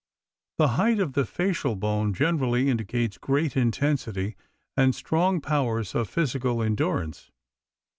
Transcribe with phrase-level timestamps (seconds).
[0.57, 4.35] The height of the facial bone generally indicates great intensity
[4.75, 7.29] and strong powers of physical endurance.